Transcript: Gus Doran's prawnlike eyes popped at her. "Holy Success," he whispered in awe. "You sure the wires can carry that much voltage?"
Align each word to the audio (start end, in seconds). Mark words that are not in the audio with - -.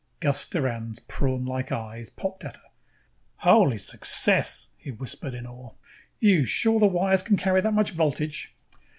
Gus 0.19 0.47
Doran's 0.47 0.97
prawnlike 1.01 1.71
eyes 1.71 2.09
popped 2.09 2.43
at 2.43 2.57
her. 2.57 2.69
"Holy 3.35 3.77
Success," 3.77 4.69
he 4.75 4.89
whispered 4.89 5.35
in 5.35 5.45
awe. 5.45 5.73
"You 6.19 6.43
sure 6.43 6.79
the 6.79 6.87
wires 6.87 7.21
can 7.21 7.37
carry 7.37 7.61
that 7.61 7.75
much 7.75 7.91
voltage?" 7.91 8.55